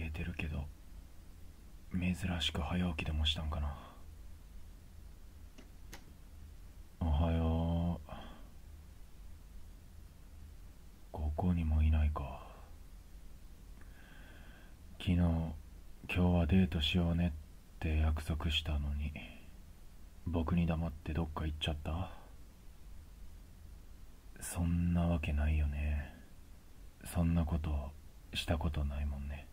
[0.00, 0.64] 冷えてるけど
[1.92, 3.72] 珍しく早起きでもしたんかな。
[7.00, 8.10] おはよう。
[11.12, 12.42] ここにもいないか。
[14.98, 15.54] 昨日今
[16.08, 17.32] 日はデートしようね
[17.76, 19.12] って約束したのに
[20.26, 22.10] 僕に黙ってどっか行っちゃった。
[24.40, 26.12] そんなわけないよね。
[27.04, 27.92] そんなこと
[28.34, 29.46] したことないもんね。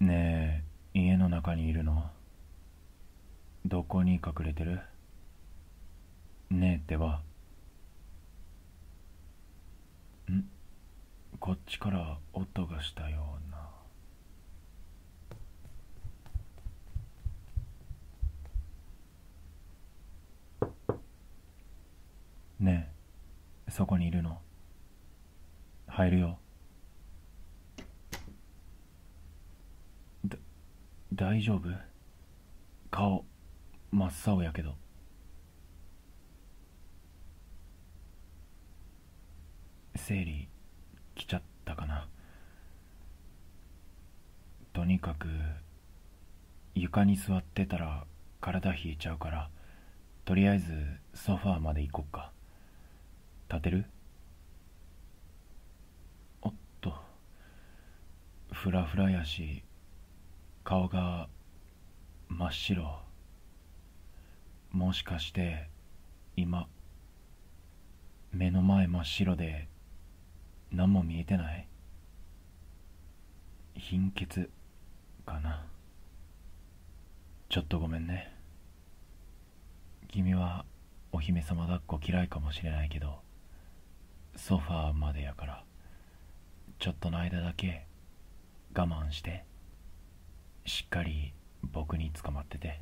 [0.00, 2.10] ねえ家の中にいるの
[3.64, 4.80] どこに隠れてる？
[6.50, 7.22] ねえってば。
[10.30, 10.44] ん？
[11.40, 13.50] こっちから音がしたよう
[22.60, 22.60] な。
[22.60, 22.92] ね
[23.66, 24.38] えそこにいるの？
[25.86, 26.38] 入るよ。
[31.16, 31.68] 大丈夫？
[32.90, 33.24] 顔
[33.92, 34.74] 真っ青やけど。
[39.94, 40.48] 生理
[41.14, 42.08] 来ちゃったかな。
[44.72, 45.28] とにかく
[46.74, 48.06] 床に座ってたら
[48.40, 49.50] 体冷えちゃうから
[50.24, 50.72] とりあえず
[51.14, 52.32] ソファーまで行こっか。
[53.48, 53.84] 立てる？
[56.42, 56.94] おっと。
[58.50, 59.63] フラフラやし。
[60.64, 61.28] 顔が
[62.28, 62.98] 真っ白。
[64.72, 65.68] もしかして
[66.36, 66.66] 今
[68.32, 69.68] 目の前真っ白で
[70.72, 71.68] 何も見えてない？
[73.74, 74.48] 貧血
[75.26, 75.66] かな？
[77.50, 78.34] ちょっとごめんね。
[80.08, 80.64] 君は
[81.12, 83.18] お姫様抱っこ嫌いかもしれないけど
[84.34, 85.62] ソファーまでやから
[86.78, 87.86] ちょっとの間だけ
[88.74, 89.44] 我慢して。
[90.64, 91.32] しっかり
[91.62, 92.80] 僕に捕まってて。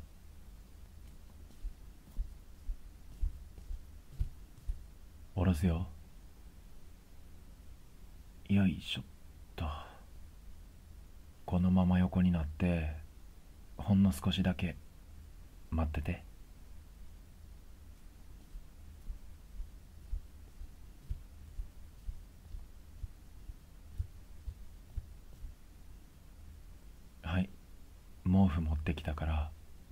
[5.35, 5.87] 下ろすよ。
[8.49, 9.03] よいしょっ
[9.55, 9.65] と。
[11.45, 12.95] このまま横になって
[13.77, 14.75] ほんの少しだけ
[15.69, 16.23] 待ってて
[27.21, 27.49] はい
[28.33, 29.51] 毛布持ってきたから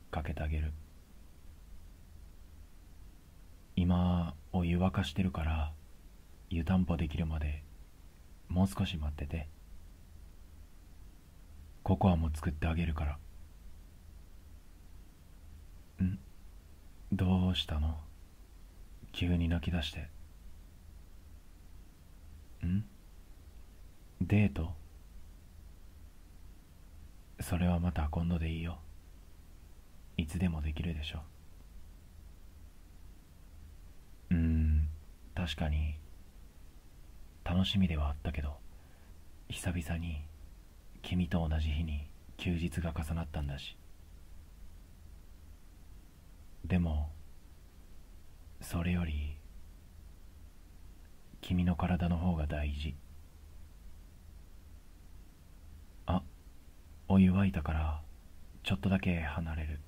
[0.09, 0.73] かけてあげる。
[3.75, 5.71] 今お湯沸かしてるから
[6.49, 7.61] 湯たんぽできるまで
[8.49, 9.47] もう少し待ってて。
[11.83, 13.05] ココアも作ってあげるか
[15.99, 16.03] ら。
[16.03, 16.17] ん？
[17.11, 17.99] どうしたの？
[19.11, 20.09] 急に泣き出して。
[22.65, 22.83] ん？
[24.19, 24.73] デート？
[27.41, 28.79] それはまた今度でいいよ。
[30.17, 31.21] いつでもできるでしょ。
[34.29, 34.87] うん
[35.35, 35.95] 確かに
[37.43, 38.57] 楽しみではあったけど
[39.49, 40.23] 久々に
[41.01, 42.07] 君と同じ日に
[42.37, 43.77] 休日が重なったんだし。
[46.65, 47.09] でも
[48.61, 49.35] それより
[51.41, 52.95] 君の体の方が大事
[56.05, 56.21] あ
[57.13, 58.01] お湯沸いたから
[58.63, 59.81] ちょっとだけ離れる。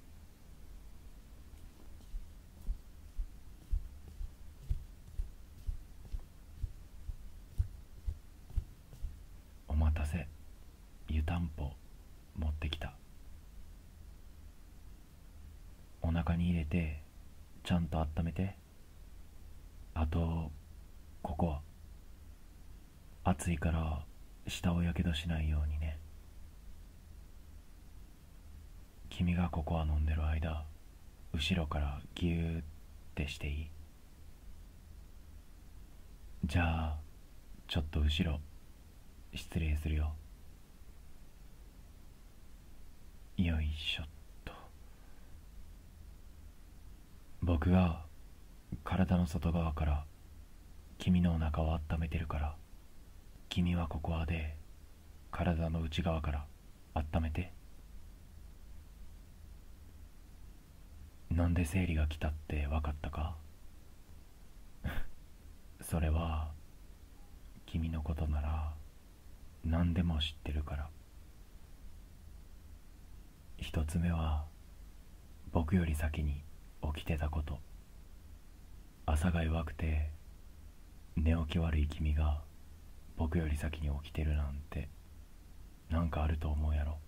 [9.69, 10.27] お待たせ。
[11.07, 11.71] 湯たんぽ
[12.37, 12.93] 持ってきた。
[16.01, 17.03] お腹に入れて
[17.63, 18.57] ちゃんと温めて。
[19.93, 20.51] あと
[21.21, 21.61] ここは。
[23.23, 24.03] 暑いから
[24.45, 26.02] 下をやけどしないようにね。
[29.15, 30.65] 君がココア飲んでる間
[31.33, 32.63] 後ろからギューっ
[33.13, 33.69] てしていい。
[36.45, 36.97] じゃあ
[37.67, 38.39] ちょっと後ろ
[39.35, 40.15] 失礼するよ。
[43.37, 44.05] よいしょっ
[44.45, 44.53] と。
[47.43, 48.01] 僕が
[48.83, 50.05] 体の外側から
[50.97, 52.55] 君のお腹を温めてるから
[53.47, 54.55] 君はここはで
[55.29, 56.45] 体の内側から
[56.95, 57.53] 温めて。
[61.33, 63.35] なんで生理が来たって分かったか？
[65.81, 66.51] それは
[67.65, 68.73] 君のことなら
[69.63, 70.89] 何でも知ってるから。
[73.57, 74.45] 一つ目は
[75.51, 76.43] 僕より先に
[76.93, 77.59] 起きてたこと。
[79.05, 80.11] 朝が弱くて
[81.15, 82.43] 寝起き悪い君が
[83.17, 84.87] 僕より先に起きてるなんて
[85.89, 86.99] なんかあると思うやろ。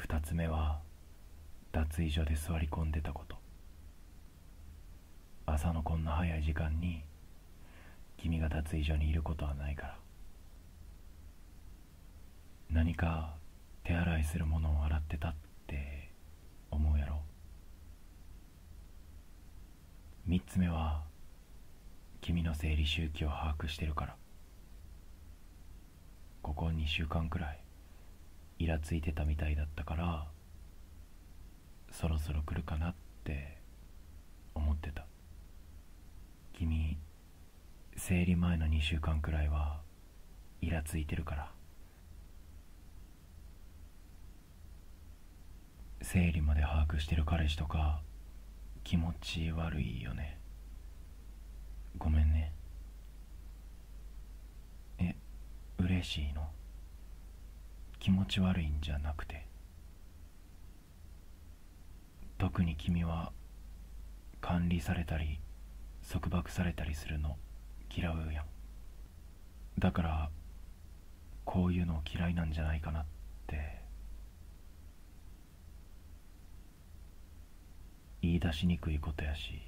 [0.00, 0.80] 二つ目は
[1.72, 3.36] 脱衣所で座り込んでたこと。
[5.44, 7.04] 朝のこんな早い時間に
[8.16, 9.98] 君が脱衣所にいることはないから。
[12.70, 13.34] 何か
[13.84, 15.34] 手洗いするものを洗ってたっ
[15.66, 16.10] て
[16.70, 17.20] 思うやろ。
[20.26, 21.02] 三つ目は
[22.22, 24.16] 君の生理周期を把握してるから。
[26.40, 27.60] ここ2週間くらい。
[28.60, 30.26] イラついてたみたいだったから
[31.90, 33.56] そろそろ来るかなって
[34.54, 35.06] 思ってた。
[36.52, 36.98] 君
[37.96, 39.80] 生理前の2週間くらいは
[40.60, 41.50] イラついてるから。
[46.02, 48.02] 生理まで把握してる彼氏とか
[48.84, 50.38] 気持ち悪いよね。
[51.96, 52.52] ごめんね。
[54.98, 55.16] え
[55.78, 56.46] 嬉しいの？
[58.00, 59.46] 気持ち悪いんじゃなくて
[62.38, 63.30] 特に君は
[64.40, 65.38] 管理されたり
[66.10, 67.36] 束縛されたりするの
[67.94, 68.44] 嫌うやん。
[69.78, 70.30] だから
[71.44, 73.04] こういうの嫌いなんじゃないかなっ
[73.46, 73.82] て
[78.22, 79.60] 言い出しにくいことやし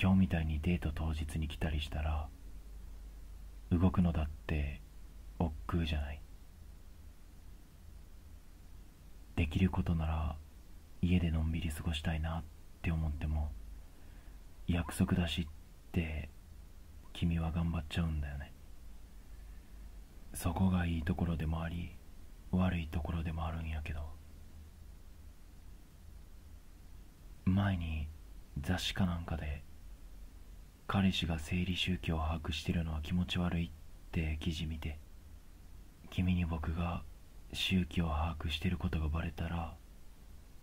[0.00, 2.28] 今日みたいにデート当日に来たりしたら
[3.70, 4.82] 動くのだって
[5.38, 6.23] 億劫じゃない。
[9.36, 10.36] できることなら
[11.02, 12.42] 家でのんびり過ごしたいなっ
[12.82, 13.50] て思っても
[14.66, 15.46] 約束だしっ
[15.92, 16.30] て
[17.12, 18.52] 君は頑張っちゃうんだよね。
[20.34, 21.92] そこがいいところでもあり
[22.50, 24.00] 悪いところでもあるんやけど
[27.44, 28.08] 前に
[28.60, 29.62] 雑誌かなんかで
[30.86, 33.70] 彼氏が生理周期を把握してるのは気持ち悪いっ
[34.10, 34.98] て記事見て
[36.10, 37.02] 君に僕が
[37.54, 39.76] 周期を把握してることがバレたら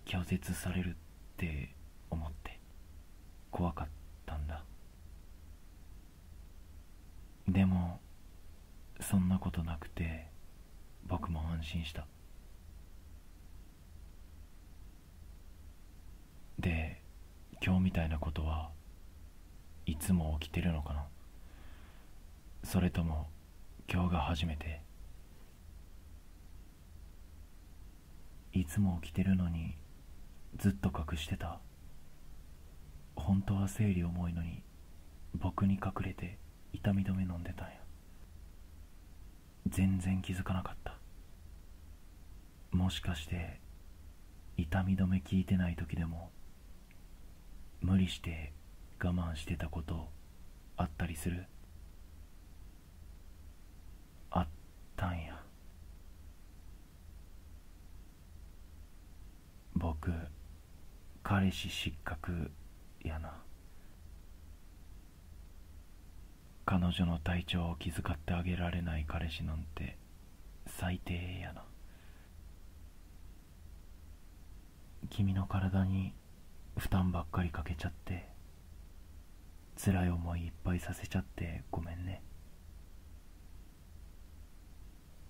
[0.05, 0.93] 拒絶されるっ
[1.37, 1.73] て
[2.09, 2.59] 思って
[3.49, 3.87] 怖かっ
[4.25, 4.63] たんだ。
[7.47, 7.99] でも
[8.99, 10.27] そんなことなくて
[11.07, 12.05] 僕も安心した。
[16.59, 17.01] で
[17.65, 18.69] 今日みたいなことは
[19.85, 21.05] いつも起きてるのかな。
[22.63, 23.29] それとも
[23.91, 24.81] 今日が初めて？
[28.53, 29.77] いつも起きてるのに
[30.57, 31.59] ずっと隠してた。
[33.15, 34.63] 本当は生理重いのに
[35.35, 36.37] 僕に隠れて
[36.73, 37.75] 痛み止め飲んでたんや。
[39.67, 40.97] 全然気づかなかった。
[42.71, 43.59] もしかして
[44.57, 46.29] 痛み止め効いてない時でも
[47.81, 48.53] 無理して
[49.01, 50.09] 我慢してたこと
[50.77, 51.45] あったりする？
[54.29, 54.47] あっ
[54.95, 55.30] たんや。
[61.23, 62.51] 彼氏失格
[63.03, 63.33] やな。
[66.65, 69.97] 彼女の体調を気遣ってあげられない彼氏なんて
[70.65, 71.63] 最低やな。
[75.09, 76.13] 君の体に
[76.77, 78.29] 負担ばっかりかけちゃって
[79.83, 82.21] 辛い思いいっぱいさせちゃってごめんね。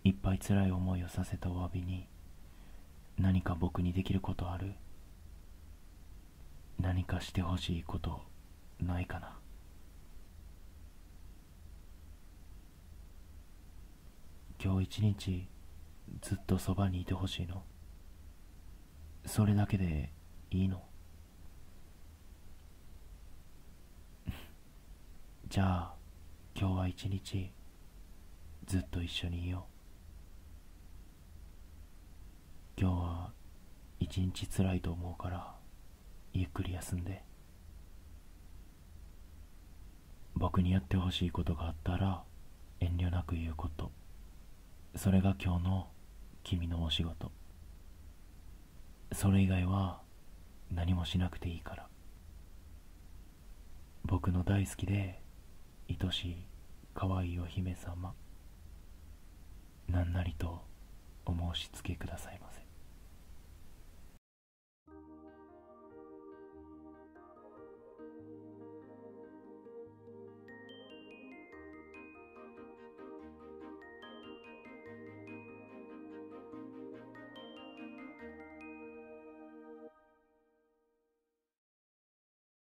[0.03, 2.07] いっぱい辛い思いをさせたお詫びに
[3.21, 4.73] 何か僕にできることある？
[6.79, 8.23] 何かしてほしいこと
[8.79, 9.37] ないかな？
[14.63, 15.47] 今日一日
[16.21, 17.63] ずっとそばにいてほしいの？
[19.27, 20.11] それだけで
[20.49, 20.83] いいの？
[25.47, 25.95] じゃあ
[26.55, 27.51] 今日は一日
[28.65, 29.80] ずっと一緒にいよう。
[32.77, 33.31] 今日は
[33.99, 35.55] 一日つらいと思うから
[36.33, 37.23] ゆっくり休んで。
[40.35, 42.23] 僕にやってほしいことがあったら
[42.79, 43.91] 遠慮なく言うこと。
[44.95, 45.87] それが今日の
[46.43, 47.31] 君のお仕事。
[49.13, 50.01] それ以外は
[50.71, 51.87] 何もしなくていいから。
[54.03, 55.21] 僕の大好きで
[55.87, 56.37] 愛しい
[56.93, 58.13] 可愛いお姫様
[59.87, 60.61] 何なりと
[61.25, 62.50] お申し付けくださいませ